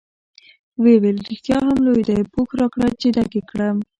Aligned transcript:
ویې 0.81 0.95
ویل: 1.01 1.17
رښتیا 1.27 1.57
هم 1.67 1.77
لوی 1.85 2.03
دی، 2.09 2.19
پوښ 2.33 2.49
راکړه 2.59 2.87
چې 2.99 3.07
ډک 3.15 3.31
یې 3.37 3.41
کړم. 3.49 3.77